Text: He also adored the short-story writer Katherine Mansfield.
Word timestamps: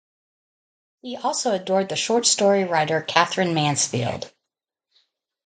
He 1.03 1.15
also 1.15 1.51
adored 1.53 1.89
the 1.89 1.95
short-story 1.95 2.63
writer 2.63 3.03
Katherine 3.03 3.53
Mansfield. 3.53 4.33